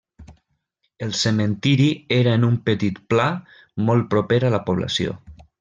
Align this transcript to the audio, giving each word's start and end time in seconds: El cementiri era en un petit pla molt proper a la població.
El 0.97 1.13
cementiri 1.19 1.89
era 2.19 2.33
en 2.39 2.49
un 2.49 2.57
petit 2.71 2.99
pla 3.13 3.29
molt 3.91 4.11
proper 4.15 4.45
a 4.51 4.55
la 4.59 4.65
població. 4.73 5.19